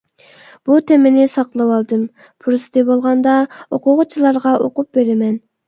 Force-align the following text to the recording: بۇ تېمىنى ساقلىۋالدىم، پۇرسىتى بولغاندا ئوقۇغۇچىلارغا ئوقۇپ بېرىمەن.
بۇ 0.69 0.77
تېمىنى 0.91 1.25
ساقلىۋالدىم، 1.33 2.01
پۇرسىتى 2.23 2.85
بولغاندا 2.89 3.37
ئوقۇغۇچىلارغا 3.79 4.59
ئوقۇپ 4.67 5.01
بېرىمەن. 5.03 5.41